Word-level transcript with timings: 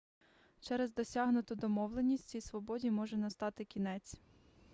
через 0.61 0.93
досягнуту 0.93 1.55
домовленість 1.55 2.29
цій 2.29 2.41
свободі 2.41 2.91
може 2.91 3.17
настати 3.17 3.65
кінець 3.65 4.15